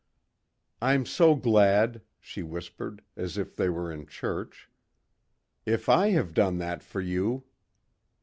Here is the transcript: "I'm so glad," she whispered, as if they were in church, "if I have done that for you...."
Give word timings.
"I'm 0.81 1.05
so 1.05 1.35
glad," 1.35 2.01
she 2.19 2.41
whispered, 2.41 3.03
as 3.15 3.37
if 3.37 3.55
they 3.55 3.69
were 3.69 3.91
in 3.91 4.07
church, 4.07 4.67
"if 5.63 5.89
I 5.89 6.07
have 6.09 6.33
done 6.33 6.57
that 6.57 6.81
for 6.81 7.01
you...." 7.01 7.43